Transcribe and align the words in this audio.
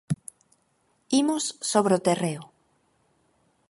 Imos 1.21 1.43
sobre 1.71 1.93
o 1.97 2.03
terreo. 2.07 2.43